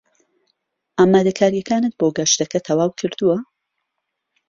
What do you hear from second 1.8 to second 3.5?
بۆ گەشتەکە تەواو کردووە؟